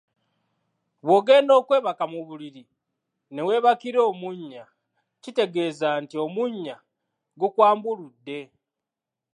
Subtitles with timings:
[1.05, 2.63] Bw’ogenda okwebaka mu buliri
[3.33, 4.63] ne weebakira omunya,
[5.21, 6.75] kitegeeza nti omunya
[7.39, 8.39] gukwambuludde.